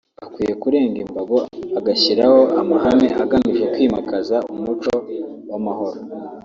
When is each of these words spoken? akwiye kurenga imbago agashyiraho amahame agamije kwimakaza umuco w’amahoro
akwiye 0.25 0.53
kurenga 0.61 0.97
imbago 1.05 1.35
agashyiraho 1.79 2.41
amahame 2.61 3.07
agamije 3.23 3.63
kwimakaza 3.73 4.37
umuco 4.53 4.93
w’amahoro 5.49 5.97